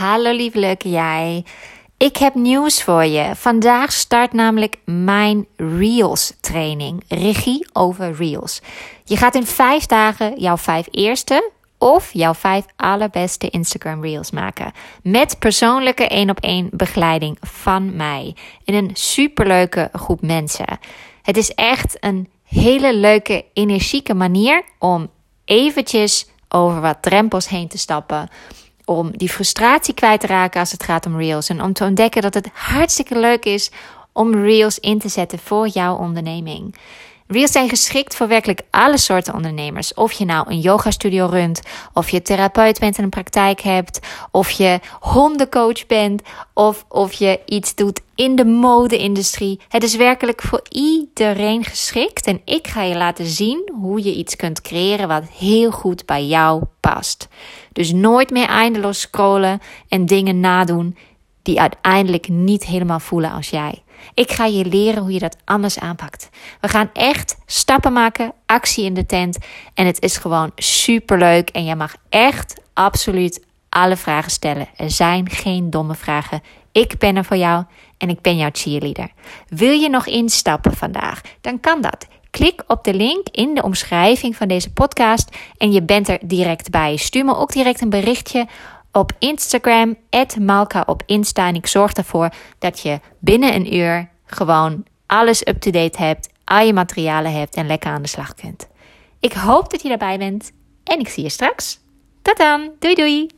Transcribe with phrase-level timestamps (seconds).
[0.00, 1.44] Hallo lieve leuke jij.
[1.96, 3.34] Ik heb nieuws voor je.
[3.34, 7.04] Vandaag start namelijk mijn Reels training.
[7.08, 8.60] Regie over Reels.
[9.04, 14.72] Je gaat in vijf dagen jouw vijf eerste of jouw vijf allerbeste Instagram Reels maken.
[15.02, 18.34] Met persoonlijke één op één begeleiding van mij.
[18.64, 20.78] In een superleuke groep mensen.
[21.22, 25.10] Het is echt een hele leuke, energieke manier om
[25.44, 28.28] eventjes over wat drempels heen te stappen.
[28.90, 31.48] Om die frustratie kwijt te raken als het gaat om Reels.
[31.48, 33.70] En om te ontdekken dat het hartstikke leuk is
[34.12, 36.74] om Reels in te zetten voor jouw onderneming.
[37.32, 39.94] Reels zijn geschikt voor werkelijk alle soorten ondernemers.
[39.94, 41.62] Of je nou een yogastudio runt,
[41.92, 46.22] of je therapeut bent en een praktijk hebt, of je hondencoach bent,
[46.54, 49.60] of of je iets doet in de mode-industrie.
[49.68, 54.36] Het is werkelijk voor iedereen geschikt en ik ga je laten zien hoe je iets
[54.36, 57.28] kunt creëren wat heel goed bij jou past.
[57.72, 60.96] Dus nooit meer eindeloos scrollen en dingen nadoen
[61.42, 63.82] die uiteindelijk niet helemaal voelen als jij.
[64.14, 66.28] Ik ga je leren hoe je dat anders aanpakt.
[66.60, 69.38] We gaan echt stappen maken, actie in de tent.
[69.74, 71.48] En het is gewoon super leuk.
[71.48, 74.68] En je mag echt absoluut alle vragen stellen.
[74.76, 76.42] Er zijn geen domme vragen.
[76.72, 77.64] Ik ben er voor jou
[77.98, 79.10] en ik ben jouw cheerleader.
[79.48, 81.20] Wil je nog instappen vandaag?
[81.40, 82.06] Dan kan dat.
[82.30, 86.70] Klik op de link in de omschrijving van deze podcast en je bent er direct
[86.70, 86.96] bij.
[86.96, 88.46] Stuur me ook direct een berichtje
[88.92, 89.96] op Instagram,
[90.40, 91.46] Malka op Insta.
[91.46, 96.72] En ik zorg ervoor dat je binnen een uur gewoon alles up-to-date hebt, al je
[96.72, 98.68] materialen hebt en lekker aan de slag kunt.
[99.20, 100.52] Ik hoop dat je erbij bent
[100.84, 101.78] en ik zie je straks.
[102.22, 103.28] Tot dan, doei doei!